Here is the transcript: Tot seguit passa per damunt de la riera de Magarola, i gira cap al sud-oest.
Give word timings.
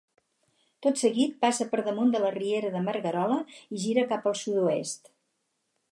Tot 0.85 1.01
seguit 1.01 1.35
passa 1.45 1.67
per 1.73 1.83
damunt 1.89 2.15
de 2.15 2.23
la 2.25 2.33
riera 2.37 2.73
de 2.77 2.83
Magarola, 2.89 3.37
i 3.79 3.83
gira 3.87 4.09
cap 4.15 4.29
al 4.33 4.37
sud-oest. 4.45 5.13